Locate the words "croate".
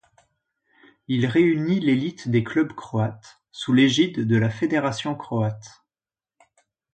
5.13-5.85